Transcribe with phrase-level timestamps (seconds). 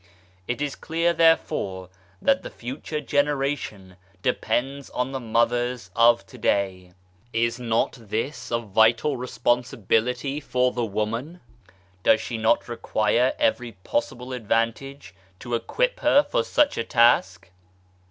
[0.47, 1.89] It is clear therefore
[2.23, 6.93] that the future generation depends on the Mothers of to day.
[7.33, 11.39] Is not this a vital responsibility for the woman?
[12.01, 17.51] Does she not require every possible advantage to equip her for such a task